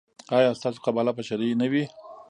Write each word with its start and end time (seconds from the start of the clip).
ایا 0.37 0.51
ستاسو 0.59 0.79
قباله 0.85 1.11
به 1.17 1.21
شرعي 1.27 1.51
نه 1.61 1.67
وي؟ 1.71 1.83